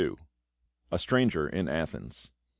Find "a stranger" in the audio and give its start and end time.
0.91-1.47